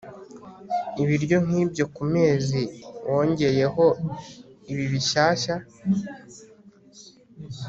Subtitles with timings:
[1.01, 2.61] ibiryo nkibyo ku mezi
[3.09, 3.85] wongeyeho
[4.71, 5.55] ibi bishyashya